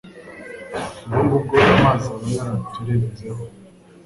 [1.05, 3.41] Ubwo ngubwo amazi aba yaraturenzeho